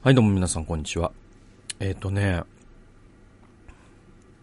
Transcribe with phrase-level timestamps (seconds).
[0.00, 1.10] はい、どうも皆さん、こんにちは。
[1.80, 2.44] えっ、とね、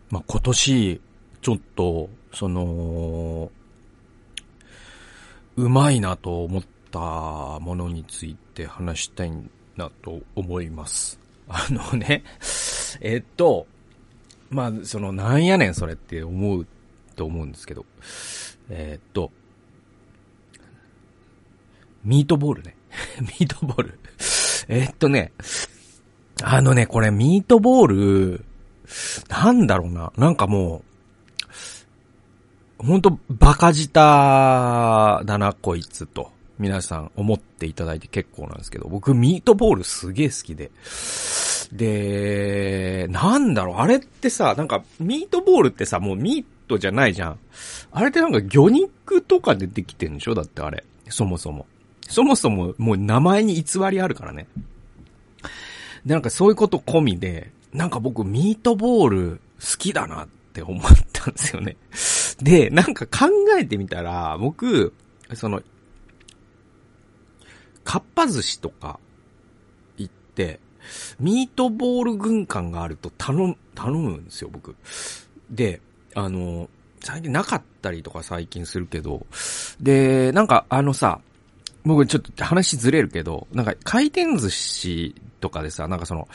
[0.10, 1.02] まあ、今年、
[1.42, 3.50] ちょっと、その、
[5.55, 6.99] うまいなと思った
[7.62, 9.31] ものについて話したい
[9.78, 11.18] なと思います。
[11.48, 12.26] あのね、
[13.00, 13.66] えっと、
[14.50, 16.68] まあ、その、なんやねんそれって思う
[17.16, 17.86] と思うんですけど、
[18.70, 19.32] えっと、
[22.04, 22.76] ミートボールね。
[23.22, 24.00] ミートボール。
[24.68, 25.32] えっとね、
[26.44, 28.45] あのね、これミートボール、
[29.30, 30.12] なんだろうな。
[30.17, 30.84] なんかも
[32.80, 33.91] う、ほんとバカ舌
[35.26, 36.31] だな、こいつと。
[36.57, 40.71] 皆さん思っていただいて結構なんですけど、僕ミートボールすげえ好きで。
[41.73, 47.40] で、なんだろう、あれってさ、なんかミートボールってさ、もうミートじゃないじゃん。
[47.91, 50.34] あれってなんか魚肉とかでできてんでしょ？
[50.34, 50.85] だってあれ。
[51.09, 51.66] そもそも。
[52.08, 54.48] そもそももう名前に偽りあるからね。
[56.05, 61.77] で、なんかそういうこと込みで、なんか僕ミートボール好きだなって思ったんですよね。
[62.41, 64.94] で、なんか考えてみたら、僕、
[65.34, 65.62] その、
[67.84, 69.00] かっぱ寿司とか
[69.97, 70.59] 行って、
[71.19, 74.75] ミートボール軍艦があると頼む、頼むんですよ、僕。
[75.50, 75.81] で、
[76.13, 76.69] あの、
[77.01, 79.25] 最近なかったりとか最近するけど、
[79.79, 81.22] で、なんかあのさ、
[81.86, 86.28] 僕ちょっと話ずれるけど、なんか回転寿司とかでさ、なんかその、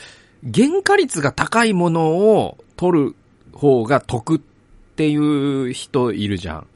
[0.53, 3.15] 原価率が高いものを取る
[3.53, 4.39] 方が得っ
[4.95, 6.67] ていう人いるじゃん。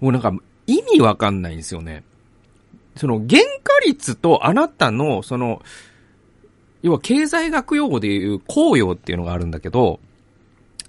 [0.00, 0.32] もうなんか
[0.66, 2.02] 意味わかんないんですよね。
[2.96, 5.62] その原価率とあなたのその、
[6.82, 10.00] 要は経済学用語でいう公用っていうのがあるんだけど、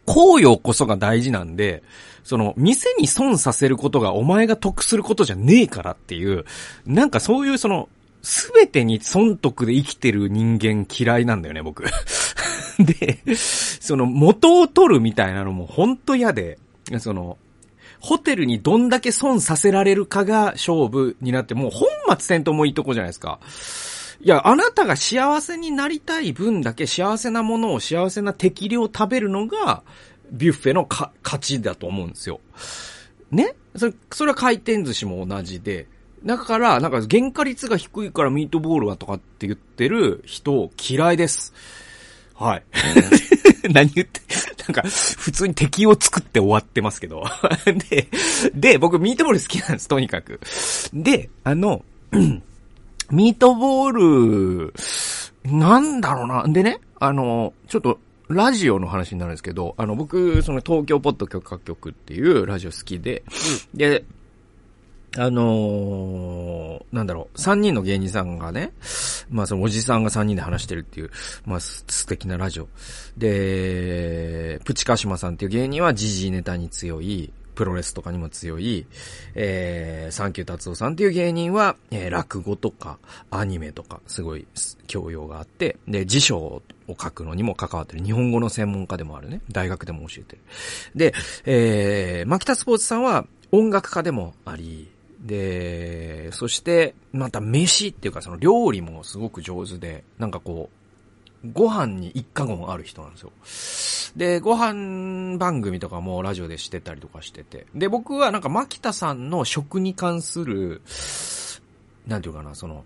[0.06, 1.84] 公用こそが大事なんで、
[2.26, 6.44] その、店に損させることがお前が得することじゃねえからっていう、
[6.86, 7.88] なんかそういうその、
[8.24, 11.86] すべてに損得で生きてる人間嫌いなんだよね、僕。
[12.80, 16.58] で、その元を取るみたいなのも本当嫌で、
[16.98, 17.38] その、
[18.00, 23.40] ホテルにどんだけ損させられるかが勝負になって、もう本末転倒もいいとこじゃないですか。
[24.20, 29.84] いや、あなたが幸せになりたい分だけ幸せなものを幸せな適量食べるのが、
[30.32, 32.40] ビュッフェのか勝ちだと思うんですよ。
[33.32, 33.56] ね？
[33.76, 35.88] それ、それは回転寿司も同じで。
[36.24, 41.54] だから、なんか原価率が低いからミートボールはとかって言ってる人嫌いです。
[42.34, 42.64] はい。
[43.72, 44.22] 何言って、
[44.68, 47.24] なんか、普通に敵を作って終わってますけど。
[47.90, 48.08] で、
[48.54, 50.40] で、僕ミートボール好きなんです、とにかく。
[50.94, 51.84] で、あの、
[53.12, 54.74] ミートボール、
[55.44, 56.46] なんだろうな。
[56.48, 63.24] でね、あの、ちょっと、ラジオの話になるんですけど、あの、僕、その東京ポッド許可局っていうラジオ好きで、
[63.74, 64.04] で、
[65.18, 68.74] あのーなんだろう、三人の芸人さんがね、
[69.30, 71.12] まあそのおじさんが三人で話してるっていう、
[71.46, 72.68] まあす素敵なラジオ。
[73.18, 78.86] で、プチカシマさんっていう芸人は時事ネタに強い、プロレスとかにも強い、
[79.34, 83.00] えー、サンキュー達夫さんっていう芸人は、えー、落語とか、
[83.32, 84.46] アニメとか、すごい
[84.88, 90.42] 教養があって、で、辞書を書くのにも関わってる、日本語の専門家でもあるね、大学でも教えてる。
[90.96, 91.14] で、
[91.46, 94.90] えー、マキタスポーツさんは音楽家でもあり、
[95.22, 100.85] で、そして、また飯っていうかその料理もすごく上手で、なんかこう、
[101.54, 103.32] ご飯に一過言ある人なんですよ。
[104.16, 107.68] で、ご飯番組とかもラジオでしてたりとかしてて。
[107.76, 110.82] で、僕はなんか牧田さんの食に関する、
[112.08, 112.86] なんていうかな、その、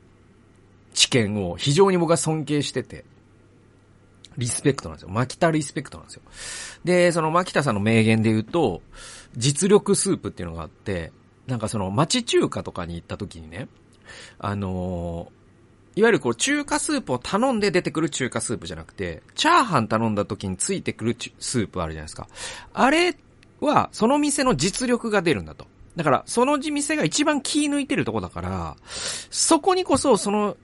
[0.93, 3.05] 知見を非常に僕は尊敬してて、
[4.37, 5.09] リスペクトなんですよ。
[5.09, 6.21] 牧田リスペクトなんですよ。
[6.83, 8.81] で、その牧田さんの名言で言うと、
[9.35, 11.11] 実力スープっていうのがあって、
[11.45, 13.67] なんかその町中華とかに行った時にね、
[14.39, 15.38] あのー
[15.99, 22.29] いわゆるこう中華スープを頼んで出てくる中華スープじゃなくて、チャーハン頼んだ時についてくるスープあるじゃないですか。
[22.73, 23.17] あれ
[23.59, 25.67] は、その店の実力が出るんだと。
[25.97, 30.55] だから、その店が一番気抜いてるとこだから、そこにこそその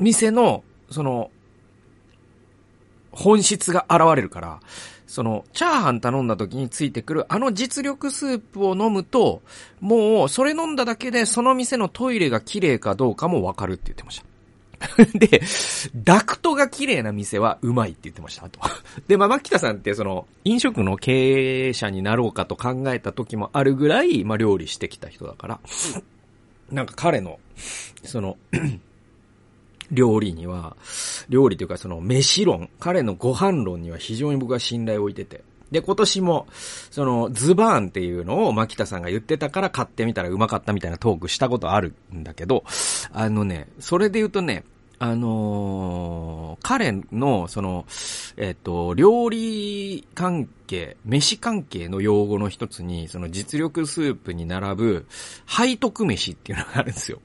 [0.00, 1.30] 店の、その、
[3.12, 4.60] 本質が現れるから、
[5.06, 9.42] その、チャーハン頼んだ時についてくる、あの実力スープを飲むと、
[9.78, 14.29] もう、それ飲んだだけで、その店のトイレが綺麗かどうかもわかるって言ってました。
[15.14, 15.42] で、
[15.94, 18.60] ダクトが綺麗な店はうまいって言ってました、あと。
[19.08, 25.60] で、まあ、牧田さんってその、飲食の経営者になろうかと考えた時もあるぐらい、まあ、料理してきた人だから、
[26.70, 27.38] なんか彼の、
[28.04, 28.38] その、
[29.90, 30.76] 料理には、
[31.28, 35.42] 料理というかその飯論、彼のご飯論には非常に僕は信頼を置いてて。
[35.70, 36.46] で、今年も、
[36.90, 42.64] その、ズバーンっていうのを牧田さんが言ってたから買ってみたらうまかったみたいなトークしたことあるんだけど、
[43.12, 44.64] あのね、それで言うとね、
[44.98, 47.86] あのー彼の、その、
[48.36, 55.06] えっ、と、料理関係、飯関係の用語の一つに、その実力スープに並ぶ、
[55.48, 57.20] 背徳飯っていうのがあるんですよ。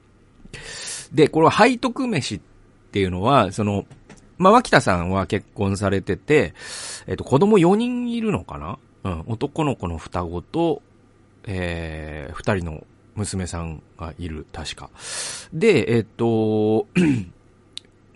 [1.12, 2.40] で、この背徳飯っ
[2.90, 3.84] ていうのは、その、
[4.38, 6.54] まあ、脇田さんは結婚されてて、
[7.06, 8.78] えっ、と、子供4人いるのかな？
[9.04, 10.82] うん、男の子の双子と、
[11.46, 12.84] えー、二人の
[13.14, 14.90] 娘さんがいる、確か。
[15.52, 16.86] で、えっ、と、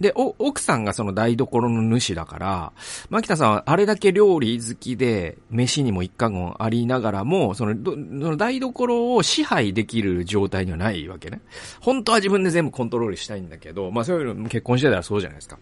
[0.00, 2.72] で、お、奥さんがその台所の主だから、
[3.10, 11.42] 牧田さんはあれだけ料理好きで、飯にも一家言ありながらも、その、その台所を支配できる状態にはないわけね。
[11.80, 15.58] 本当は自分で全部コントロールしたいんだけど、まあそういうの結婚してたらそうじゃないですか。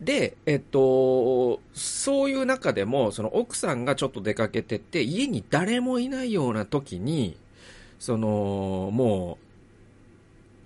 [0.00, 7.36] で、えっと、そういう中でも、その奥さんがちょっと出かけてて、家に誰もいないような時に、
[7.98, 9.38] その、も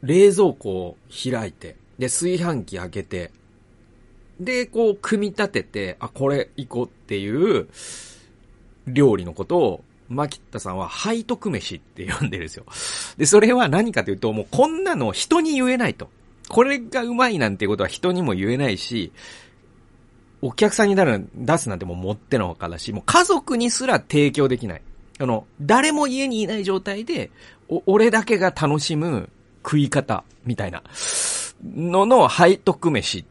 [0.02, 3.32] う、冷蔵庫を開いて、で、炊飯器開けて、
[4.38, 7.68] で、こう、組み立てて、あ、これ行こうっていう、
[8.86, 12.66] 料理のことを、牧田さんは背徳飯って呼んでるんですよ。
[13.16, 16.08] で、それは何かというと、もうこんなの人に言えないと。
[16.48, 19.12] これがうまいなんてことは人にも言えないし、
[20.42, 24.82] お客さんに、出すなんてもう持ってのほかだし、もう家族にすら提供できない。
[25.18, 27.30] あの、誰も家にいない状態で、
[27.68, 29.30] お、俺だけが楽しむ
[29.64, 30.82] 食い方、みたいな、
[31.64, 33.24] のの背徳飯っ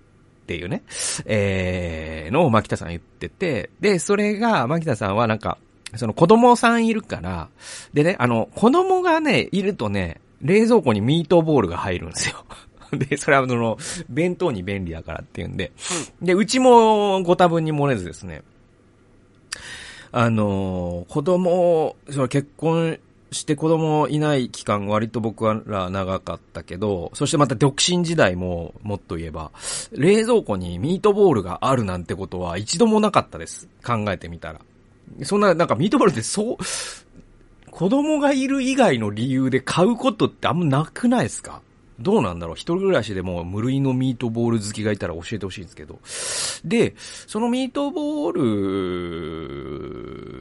[0.48, 0.82] ていうね、
[1.26, 5.60] えー、のを牧田さん言ってて、で、それが、牧田さんはなんか、
[5.96, 7.50] その子供さんいるから、
[7.94, 12.44] でね、あの、子供がね、いるとね、冷蔵庫にミートボールが入るんですよ。
[13.00, 13.78] で、それはその、
[14.10, 15.72] 弁当に便利だからっていうんで。
[16.22, 18.44] で、うちもご多分に漏れずですね、
[20.12, 23.00] あの、子供、その結婚
[23.32, 29.52] して子供いない期間割と僕はら長かったけど、そしてまた独身時代ももっと言えば、
[29.92, 33.68] 冷蔵庫にミートボールがあるなんてことは一度もなかったです。
[33.84, 34.62] 考えてみたら。
[35.24, 36.58] そんな、なんかミートボールってそう、
[37.72, 41.60] 子供がいる以外の理由で買うことってあんまなくないですか？
[42.04, 46.00] どうなんだろう一人暮らしでも無類のミートボール好きがいたら教えてほしいんですけど。
[46.64, 48.34] で、そのミートボー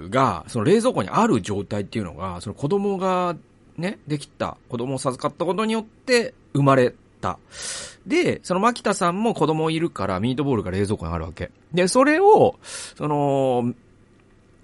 [0.03, 3.37] ルが、その冷蔵庫にある状態っていうのが、その子供が
[3.77, 7.39] ね、できた、子供を授かったことによって生まれた。
[8.07, 11.51] で、その牧田さんも子供いるからミートボールが冷蔵庫にあるわけ。
[11.73, 13.73] で、それを、その、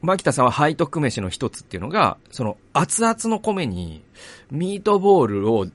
[0.00, 4.02] 牧田さんは背徳飯の一つっていうのが、その熱々の米に
[4.50, 5.66] ミートボールを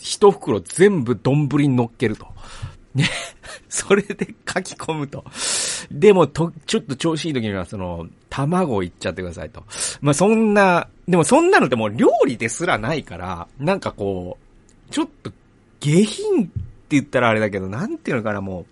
[0.00, 2.26] 一袋全部丼に乗っけると。
[2.94, 3.08] ね。
[3.68, 5.24] それで書き込むと。
[5.90, 9.64] でも、と、ちょっと調子いい時には、その、卵をいっちゃってくださいと。
[10.00, 15.32] まあ、そんな、でもそんなのってもう料理ですらないから、なんかこう、ちょっと
[15.80, 16.50] 下品って
[16.90, 18.66] 言ったらあれだけど、なんていうのかな、もう、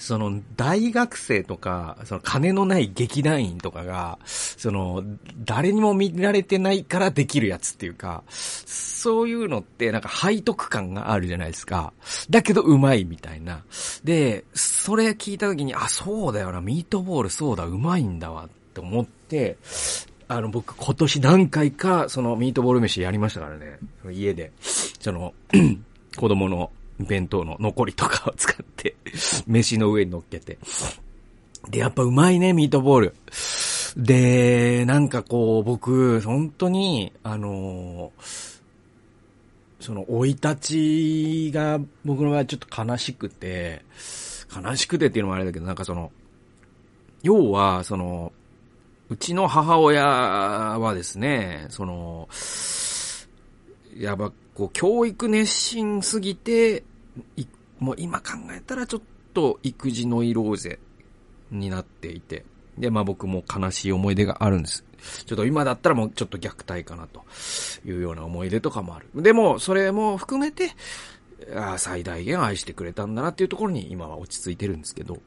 [0.00, 5.04] その、大学生とか、その、金のない劇団員とかが、その、
[5.44, 11.92] 誰にも見られてないからできるやつっていうか、そういうのって、なんか背徳感があるじゃないですか。
[12.30, 13.62] だけど、うまいみたいな。
[14.02, 19.58] で、それ聞いた時に、あ、そうだよな、ミートボールそうだ、うまいんだわ、って思って、
[20.28, 23.78] あの、僕、今年何回か、その、ミートボール飯やりましたからね。
[24.10, 24.50] 家で。
[24.62, 25.34] その、
[26.16, 26.70] 子供の
[27.06, 28.94] 弁当の残りとかを使って、
[29.46, 30.58] 飯の上に乗っけて。
[31.68, 33.14] で、やっぱうまいね、ミートボール。
[33.96, 38.12] で、なんかこう、僕、本当に、あの
[39.80, 43.82] その、生い立ちが、僕の場合ちょっと悲しくて、
[44.54, 46.12] 悲しくてっていうのもあれだけど、なんかその、
[47.22, 48.32] 要は、その、
[49.08, 52.28] うちの母親はですね、その、
[53.96, 56.84] やば、こう、教育熱心すぎて、
[57.78, 59.02] もう今考えたらちょっ
[59.32, 60.78] と育児ノイローゼ
[61.50, 62.44] になっていて、
[62.76, 64.84] で、まあ僕も悲しい思い出があるんです。
[65.24, 67.24] ちょっと今だったらもうちょっと虐待かなと
[67.86, 69.22] いうような思い出とかもある。
[69.22, 70.72] でも、それも含めて、
[71.56, 75.22] あ最大限愛してくれたんだなっていうところに今は落ち着いてるんですけど、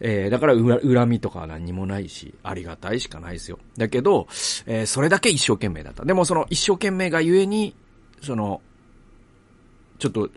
[0.00, 3.60] えー、だから恨みとかは何もないし、ありがたいしかないですよ。
[3.76, 4.26] だけど、
[4.66, 6.04] えー、それだけ一生懸命だった。
[6.04, 7.76] でもその一生懸命がゆえに、
[8.24, 8.60] その、
[9.98, 10.30] ちょっと、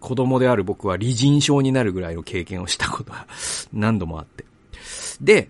[0.00, 3.26] 子供である僕は理人症になるぐらいの経験をしたことが
[3.72, 4.44] 何度もあって。
[5.20, 5.48] で、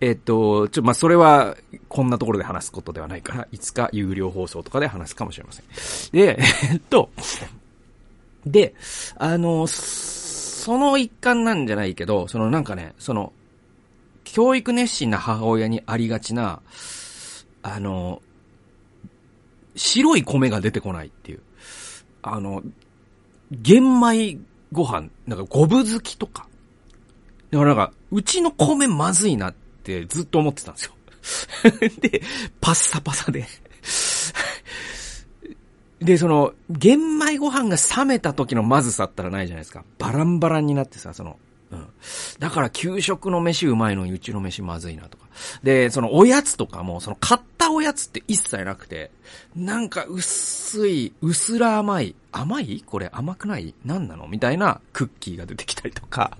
[0.00, 1.56] えっと、ちょ、まあ、それは、
[1.88, 5.64] こんなところで話すことではないから、いつか有料放送とかで話すかもしれません。
[6.12, 6.38] で、
[6.70, 7.10] えっと、
[8.44, 8.74] で、
[9.16, 13.32] あの、その一環なんじゃないけど、そのなんかね、その、
[14.24, 16.60] 教育熱心な母親にありがちな、
[17.62, 18.20] あの、
[19.76, 21.40] 白い米が出てこないっていう。
[22.22, 22.62] あの、
[23.52, 24.38] 玄米
[24.72, 26.48] ご飯、なんか五分好きとか。
[27.50, 29.54] だからなんか、うちの米まずいなっ
[29.84, 30.92] てずっと思ってたんですよ。
[32.00, 32.22] で、
[32.60, 33.46] パッサパサで
[36.00, 39.84] で、その、玄米ご飯が冷めた時のまずさったらないじゃないですか。
[39.98, 41.38] バランバランになってさ、その、
[41.70, 41.86] うん。
[42.38, 45.26] だから給食の飯うまいのにうちの飯まずいなとか。
[45.62, 49.10] で、そのおやつとかも、その買ったおやつって一切なくて、
[49.56, 52.84] なんか薄い、薄ら甘い、甘い？
[52.86, 53.74] これ甘くない？
[53.84, 54.28] 何なの？
[54.28, 56.38] みたいなクッキーが出てきたりとか。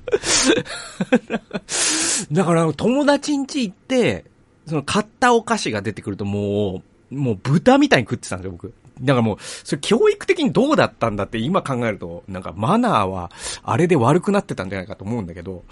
[2.30, 4.24] だから友達ん家行って、
[4.66, 8.72] その買ったお菓子が出てくるともう、もう豚みたいに食ってたんですよ、僕。
[9.00, 13.32] だからもう、それ教育的にどうだったんだって今考えると、なんかマナーは
[13.64, 15.64] あれで悪くなってたんじゃないかと思うんだけど、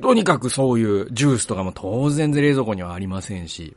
[0.00, 3.74] とにかくそういうジュースとかも当然冷蔵庫にはありませんし、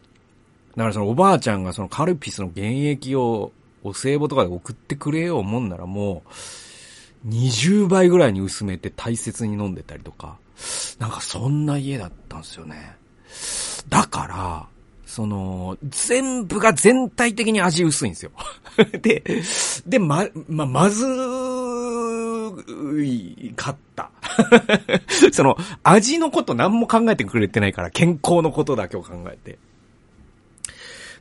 [0.75, 3.51] だからそのおばあちゃんがそのカルピスの原液を
[3.83, 6.23] お歳暮とかで送ってくれようもんならも
[7.25, 10.37] う、20倍ぐらいに薄めて大切に飲んでたりとか、
[10.99, 12.95] なんかそんな家だったんですよね。
[13.89, 14.67] だから、
[15.05, 18.31] その、全部が全体的に味薄いんですよ。
[19.01, 19.23] で、
[19.85, 21.05] で、ま、ま、まず
[23.01, 24.11] いかった。
[25.31, 29.57] その、味のこと何も考えてくれてないから、健康のことだけを考えて。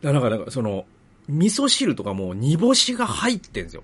[0.02, 0.86] だから、その、
[1.28, 3.82] 味噌汁とかも煮干しが入ってんですよ。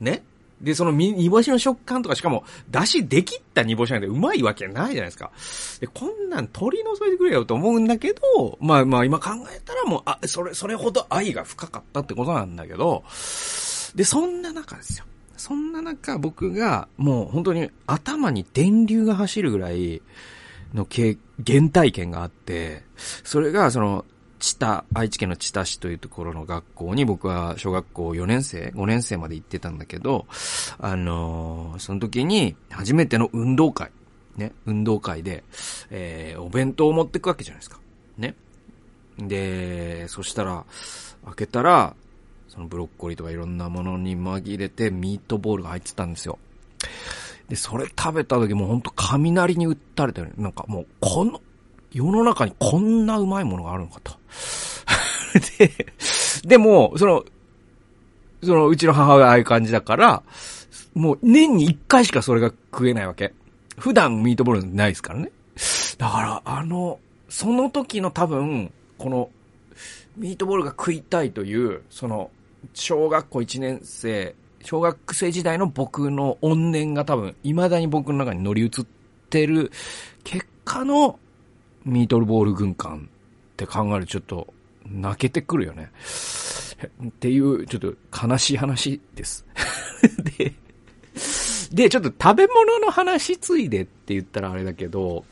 [0.00, 0.24] ね？
[0.60, 5.30] で、その煮干しの食感とか、しかも、出汁できった煮干しなんてうまいわけないじゃないですか。
[5.80, 13.04] で、こんなん取り除いてくれよと思うんだけど、まあまあ今考えたらもう、あ、それ、それほど愛が深かったってことなんだけど、
[13.94, 15.04] で、そんな中ですよ。
[15.36, 20.00] そんな中、僕が、もう本当に頭に電流が走るぐらい
[20.72, 24.06] の原体験があって、それが、その、
[24.38, 30.26] 知多、愛知県の知多市というところの学校に僕は小学校4年生、5年生まで行ってたんだけど、
[30.78, 33.90] あのー、その時に初めての運動会、
[34.36, 35.44] ね、運動会で、
[35.90, 37.78] えー、お弁当を持ってくわけじゃないですか。
[38.18, 38.34] ね。
[39.18, 40.64] で、そしたら、
[41.24, 41.94] 開けたら、
[42.48, 46.38] そのブロッコリーとかいろんなものに紛れてミートボールが入ってたんですよ。
[47.48, 50.32] で、それ食べた時もうほんと雷に打たれたよね。
[50.36, 51.40] なんかもう、この、
[51.96, 54.12] 世の中にこんなうまいものがあるのかと。
[55.58, 55.70] で、
[56.44, 57.24] でも、その、
[58.42, 60.22] その、うちの母親ああいう感じだから、
[60.94, 63.32] もう年に一回しかそれが食えないわけ。
[63.78, 65.30] 普段ミートボールないですからね。
[65.96, 66.98] だから、あの、
[67.30, 69.30] その時の多分、この、
[70.18, 72.30] ミートボールが食いたいという、その、
[72.74, 78.70] 小学校1年生、小学生時代の僕の怨念が多分、未だに僕の中に乗り移っ
[79.30, 79.72] てる
[80.24, 81.18] 結果の
[81.86, 83.08] ミートルボール軍艦
[83.52, 85.90] って考えるとちょっと泣けてくるよね。
[87.06, 87.94] っていう、ちょっと
[88.26, 89.46] 悲しい話です。
[90.38, 90.52] で、
[91.72, 95.24] で、ちょっと食べ物の話ついでって言ったらあれだけど、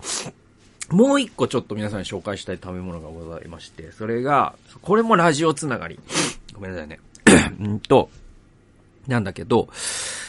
[0.90, 5.98] もう一個ちょっと皆さんに紹介したい食べ物がございまして、それが、これもラジオつながり。
[6.54, 7.00] ごめんなさいね。
[7.60, 8.08] うんと、
[9.06, 9.68] なんだけど、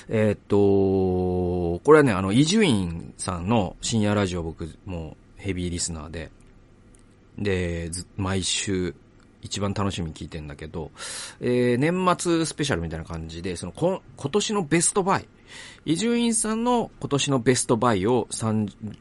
[0.09, 6.31] えー、っと、これはね、あの、伊集院さんの深夜ラジオ僕もうヘビーリスナーで、
[7.37, 8.95] で、毎週、
[9.43, 10.89] 一番楽しみに聞いてんだけど、
[11.39, 15.27] えー、年末スペシャルみたいな感じで、その、こ今年のベストバイ、
[15.85, 18.27] 伊集院さんの今年のベストバイを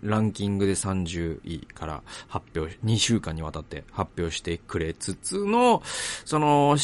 [0.03, 5.83] ランキングで30位から発表、2週間にわたって発表してくれつつの、
[6.27, 6.77] その、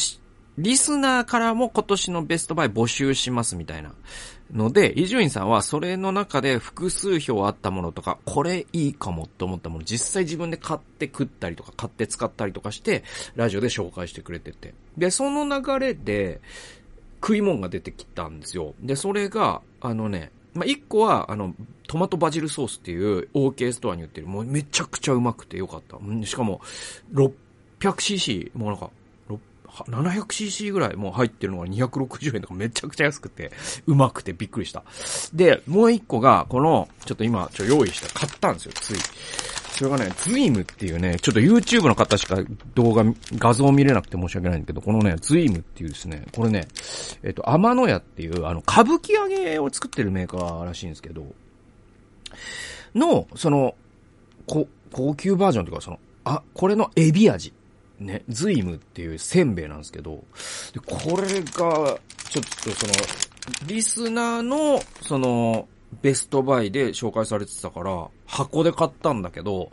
[0.57, 3.93] リスナーからも今年のベストバイ募集しますみたいな。
[4.53, 13.03] ので、伊集院さんはそれの中で複数票あったものとか、これいいかもって思ったもの、実際自分で買って食ったりとか、買って使ったりとかして、
[13.35, 14.73] ラジオで紹介してくれてて。
[14.97, 16.41] で、その流れで、
[17.21, 18.73] 食い物が出てきたんですよ。
[18.81, 21.55] で、それが、あのね、まあ、一個は、あの、
[21.87, 25.97] トマトバジルソースっていう OK ストアに売ってる、もうめちゃくちゃうまくてよかった。
[26.25, 26.61] しかも、
[27.13, 28.89] 600cc、もうなんか、
[29.87, 33.51] 700cc ぐらいもう入ってるのが260円とかめちゃくちゃ安くて、
[33.87, 34.83] うまくてびっくりした。
[35.33, 38.95] で、もう一個が、この、ちょっと今、ちょ、用意して買ったんですよ、つい。
[39.71, 42.37] それがね、ズイムっていうね、ちょっと YouTube の方しか
[42.75, 46.67] 動画、画像見れなくて申し訳ないんだけど、このね、ズイムっていうですね、これね、
[47.23, 51.25] えっと、天野屋っていう、あの、歌舞伎揚げを作ってるメーカーらしいんですけど、
[52.93, 53.75] の、その、
[54.45, 57.53] こ、高級バージョンというか、その、あ、これのエビ味。
[58.01, 60.23] ね、ズイムっていうせんべいなんですけど、
[60.73, 62.93] でこれが、ちょっとその、
[63.67, 65.67] リスナーの、その、
[66.01, 69.71] ベストバイで紹介されてたから、箱で買ったんだけど、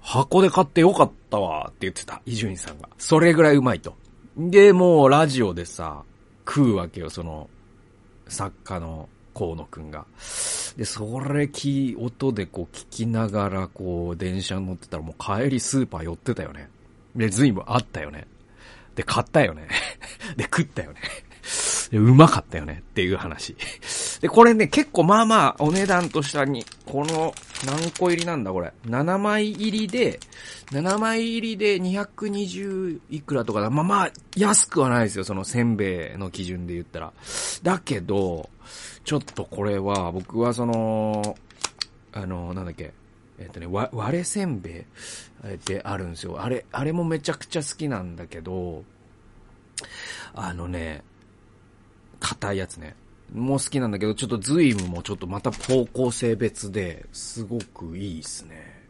[0.00, 2.88] 箱で買ってよかったわって言ってた、伊集院さんが。
[2.98, 3.94] それぐらいうまいと。
[4.36, 6.02] で、もうラジオでさ、
[6.46, 7.48] 食うわけよ、その、
[8.28, 10.06] 作家の河野くんが。
[10.76, 16.68] で、それき、音でこう聞きながらこう電車に乗ってたらもう帰りスーパー寄ってたよね。
[17.16, 18.26] で、随分あったよね。
[18.94, 19.68] で、買ったよね。
[20.36, 21.00] で、食ったよね。
[21.90, 23.56] で、うまかったよねっていう話。
[24.20, 27.34] で、これね、結構まあまあ、お値段としたに、この、
[27.66, 28.72] 何個入りなんだこれ。
[28.86, 30.18] 7枚入りで、
[30.70, 33.70] 7枚入りで220いくらとかだ。
[33.70, 35.24] まあまあ、安くはないですよ。
[35.24, 37.12] そのせんべいの基準で言ったら。
[37.62, 38.48] だけど、
[39.04, 41.36] ちょっとこれは、僕はその、
[42.12, 42.92] あの、なんだっけ。
[43.38, 46.42] えっ、とね、わ、割れせんべいってあるんですよ。
[46.42, 48.84] あれ、あれもめちゃくちゃ好きなんだけど、
[50.34, 51.02] あのね、
[52.20, 52.94] 硬いやつね。
[53.32, 58.84] もう好きなんだけど、ちょっとズイムもちょっとまた方向性別ですごくいいっすね。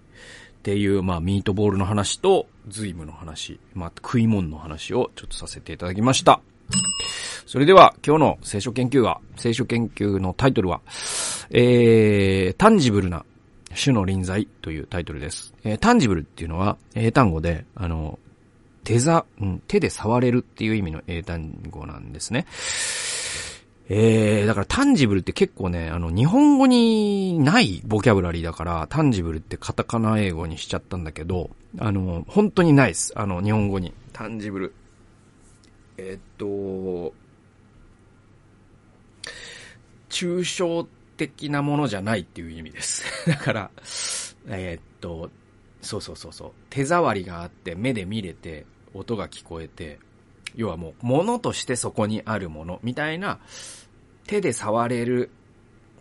[0.59, 6.41] っていう、まあ、ミートボールの話と、ズイムの話、まあ、食い物の話をちょっとさせていただきました。
[7.47, 10.81] それでは、今日の聖書研究は、聖書研究のタイトルは、
[11.51, 13.25] えー、タンジブルな
[13.75, 15.55] 主の臨在というタイトルです。
[15.65, 18.19] えー、タンジブルっていうのは、英単語で、あの、
[18.85, 22.47] 手ざ、うん、手で触れるっていう意味の英単語なんですね。
[23.89, 33.13] えー、だからタンジブルって結構ね、あの、日本語にないボキャブラリーだから、タンジブルってカタカナ英語にしちゃったんだけど、あの、本当にないです。
[33.17, 33.93] あの、日本語に。
[34.13, 34.75] タンジブル。
[35.99, 37.15] えー、っと、
[40.09, 43.05] 抽象的なものじゃないっていう意味です。
[43.29, 43.71] だから、
[44.49, 45.31] えー、っと、
[45.81, 46.53] そうそうそうそう。
[46.71, 49.99] 手触りがあって、目で見れて、音が聞こえて、
[50.55, 53.41] 要はもう、物としてそこにあるもの、みたいな、
[54.27, 55.31] 手で触れる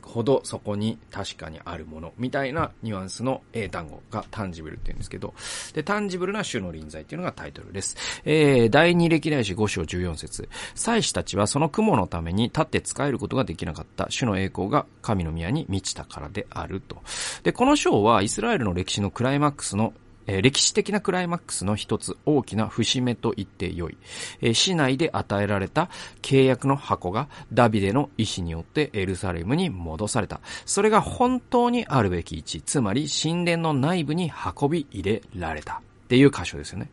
[0.06, 5.34] ほどそこに確かにあるもの、みたいなニュアンスの英単語がタンジブルって言うんですけど、
[5.74, 7.98] で、タンジブルな種の臨在っていうのがタイトルです。
[8.26, 16.98] えー、第二歴代史5章14節祭司たちはその雲のために立って使えることができなかった種の栄光が神の宮に満ちたからであると。
[17.44, 19.94] で、この章はイスラエルの歴史のクライマックスの
[20.28, 23.98] えー、歴史的なクライマックスの一つ大きな節目と言ってよい。
[24.42, 25.90] えー、市内で与えられた
[26.22, 30.40] 契約の箱がダビデの意志によってエルサレムに戻された。
[30.66, 34.32] それが本当にあるべき位置、つまり神殿の内部に
[34.62, 35.82] 運び入れられた。
[36.04, 36.92] っていう箇所ですよね。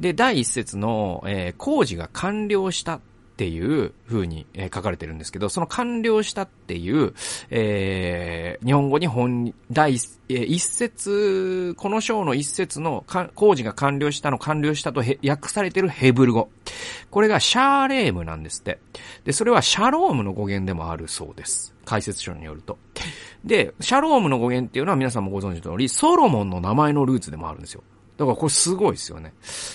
[0.00, 3.00] で、第一節の、えー、工事が完了した
[3.34, 7.14] っていう風に、書かれてるんですけど、その完了したっていう、
[7.50, 16.48] えー、日本語に本、第一、一節、この章の一節の工事が完了したの完了したと訳されてるヘブル語。
[17.10, 18.78] これがシャーレームなんですって。
[19.24, 21.74] で、それはシャロームの語源でもあるそうです。
[21.84, 22.78] 解説書によると。
[23.44, 27.82] で、シャロームの語源っていうのは皆さんもご存知の通り、ソロモンの名前のルーツでもあるんですよ。
[28.16, 29.32] だからこれすごいですよね。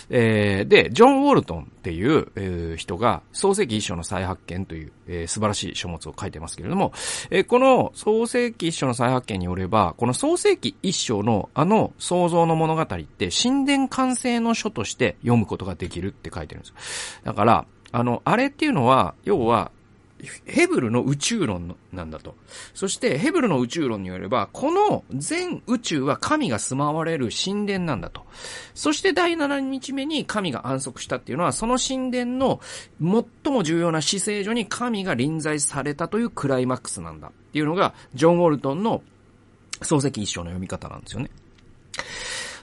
[0.09, 6.93] えー、で、ジョン・ウォルトンっていう、えー、人が、創世記一章の再発見という、えー、素晴らしい書物を書いてますけれども、
[7.31, 16.75] えー、この創世記一章の再発見によれば、この創世記一章のあの創造の物語って神殿完成の書として読むことができるって書いてるんですよ。
[17.25, 19.71] だから、あの、あれっていうのは、要は、
[20.45, 22.35] ヘブルの宇宙論なんだと。
[22.73, 28.25] そしてヘブルの宇宙論によれば、この全宇宙は神が住まわれる神殿なんだと。
[28.73, 32.59] そして第7日目に神が安息したっていうのは、その神殿の
[32.99, 39.01] 最も重要な死聖所に神が臨在されたというクライマックスなんだっていうのが、ジョン・ウォルトンの
[39.81, 41.29] 漱石一章の読み方なんですよね。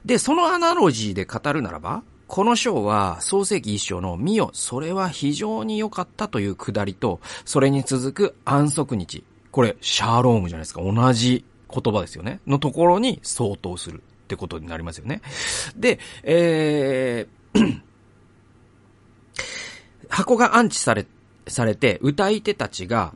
[0.04, 9.24] で、そのアナロジーで語るならば、この章は、創世記一章の見よ、それは非常に良かったというくだりと、それに続く安息日。
[9.52, 10.82] これ、シャーロームじゃないですか。
[10.82, 12.40] 同じ言葉ですよね。
[12.46, 15.22] のところに相当するってことになりますよね。
[15.76, 17.82] で、えー、
[20.10, 21.06] 箱が安置され、
[21.46, 23.14] されて、歌い手たちが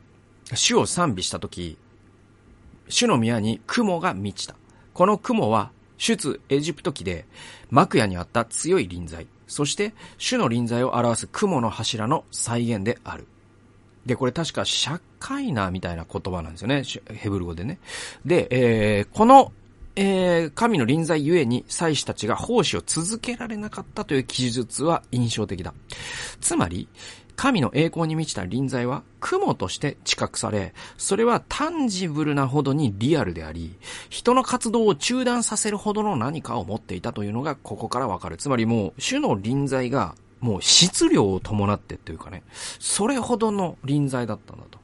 [0.53, 1.77] 主を賛美したとき、
[2.87, 4.55] 主の宮に雲が満ちた。
[4.93, 5.71] この雲は
[6.01, 7.25] 出エジプト記で、
[7.69, 13.27] 幕屋にあった強い臨在、そして主の臨在を表す雲の柱の再現である。
[14.07, 16.83] で、これ確かシャッカイナみたいな言葉なんですよね。
[17.13, 17.77] ヘブル語でね。
[18.25, 19.51] で、えー、この、
[19.95, 25.71] えー、神の臨在ゆえに祭司たちが奉仕を続けられなかったという記述は印象的だ。
[26.39, 26.87] つまり、
[27.41, 33.79] 神の栄光に満ちた臨在は雲として知覚され、それはタンジブルなほどにリアルであり、
[34.11, 38.37] 人の活動を中断させるほどの何かを持っていたというのがここからわかる。
[38.37, 42.43] つまりもう、主の臨在がもう質量を伴ってっていうかね、
[42.77, 44.77] それほどの臨在だったんだと。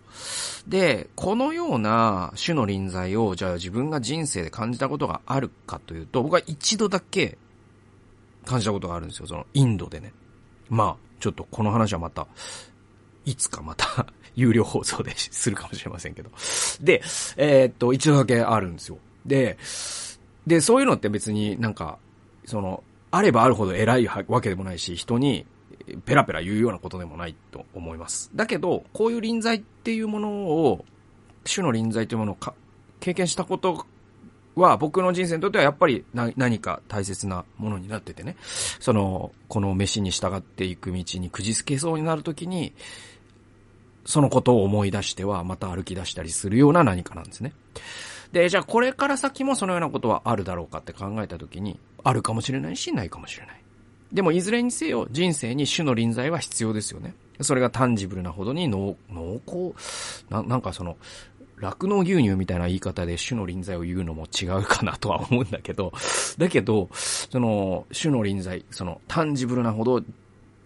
[0.67, 7.37] で、このような種の臨在を、じゃあ自分が人生で感じたことがあるかというと、僕は一度だけ
[8.45, 9.27] 感じたことがあるんですよ。
[9.27, 10.11] そのインドでね。
[10.69, 12.27] まあ、ちょっとこの話はまた、
[13.25, 16.29] いつかまた 有料放送でするかもしれませんけど。
[16.81, 17.01] で、
[17.37, 18.97] えー、っと、一度だけあるんですよ。
[19.25, 19.57] で、
[20.45, 21.97] で、そういうのって別になんか、
[22.45, 25.45] その、あればあるほど偉いわけでもないし、人に
[26.05, 28.29] ペラペラ言うようなことでもないと思います。
[28.35, 30.85] だけど、こういう臨在っていうものを、
[31.43, 32.37] 種の臨在というものを
[32.99, 33.85] 経験したこと
[34.61, 38.35] は僕の人生にとってはやっぱり何か大切なものになっててね、
[38.79, 42.73] その、この飯に従っていく道にくじつけそうになるときに、
[44.05, 47.53] そのことを思い出してはまた歩き出したりするような何かなんですね。
[48.31, 53.61] で、じゃあこれから先もそのようなことはあるだろうかって考えたときに、あるかもしれないし、ないかもしれない。
[54.11, 57.13] でもいずれにせよ人生に種の臨在は必要ですよね。
[57.41, 58.95] それがタンジブルなほどに濃
[59.45, 59.73] 厚
[60.29, 60.97] な、なんかその、
[61.59, 65.91] 酪農牛乳みたいな言い方で種の臨在を言うのも違うかなとは思うんだけど、
[66.37, 70.03] だけど、その、種の臨在、その、タンジブルなほど、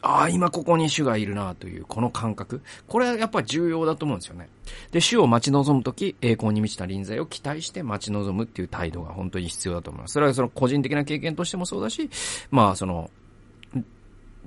[0.03, 2.61] ああ、今ここに種がいるなという、この感覚。
[2.87, 4.49] これはやっぱ重要だと思うんですよね。
[4.91, 10.13] で、種を待ち望むとき、栄光に満ちた臨在を期待して待ち望むっていう態度が本当に必要だと思います。
[10.13, 12.09] それはその個人的な経験としてもそうだし、
[12.49, 13.11] まあその、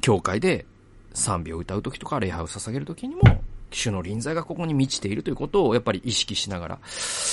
[0.01, 0.67] 教会で
[1.15, 3.23] 賛美を歌うときとか礼拝を捧げるときにも、
[3.77, 6.79] 主の臨在がここに満ちているということをやっぱり意識しながら、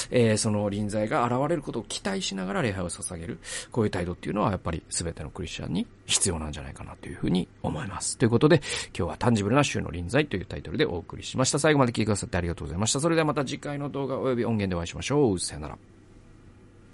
[0.09, 3.39] えー、その臨在が現れることを期待しながら礼拝を捧げる、
[3.71, 8.17] こういう態度っていうのはやっぱり全てのクリスチャンに必要なんじゃないかなというふうに思います。
[8.17, 8.61] ということで、
[8.97, 11.59] 今日はタンジブルな種の臨在というタイトルでお送りしました。
[11.59, 12.99] 最後まで聞いてくださってありがとうございました。
[12.99, 15.39] それではまた次回の動画及び音源でお会いしましょう。
[15.39, 15.77] さよなら。